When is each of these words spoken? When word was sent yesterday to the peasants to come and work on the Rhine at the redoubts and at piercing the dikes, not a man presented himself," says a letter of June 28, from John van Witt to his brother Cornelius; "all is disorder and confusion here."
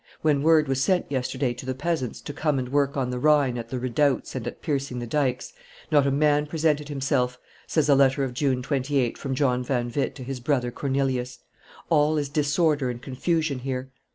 When 0.21 0.41
word 0.41 0.67
was 0.67 0.83
sent 0.83 1.11
yesterday 1.11 1.53
to 1.53 1.63
the 1.63 1.75
peasants 1.75 2.21
to 2.21 2.33
come 2.33 2.57
and 2.57 2.69
work 2.69 2.97
on 2.97 3.11
the 3.11 3.19
Rhine 3.19 3.55
at 3.55 3.69
the 3.69 3.77
redoubts 3.77 4.33
and 4.33 4.47
at 4.47 4.59
piercing 4.59 4.97
the 4.97 5.05
dikes, 5.05 5.53
not 5.91 6.07
a 6.07 6.11
man 6.11 6.47
presented 6.47 6.89
himself," 6.89 7.37
says 7.67 7.87
a 7.87 7.93
letter 7.93 8.23
of 8.23 8.33
June 8.33 8.63
28, 8.63 9.15
from 9.15 9.35
John 9.35 9.63
van 9.63 9.91
Witt 9.95 10.15
to 10.15 10.23
his 10.23 10.39
brother 10.39 10.71
Cornelius; 10.71 11.37
"all 11.91 12.17
is 12.17 12.29
disorder 12.29 12.89
and 12.89 12.99
confusion 12.99 13.59
here." 13.59 13.91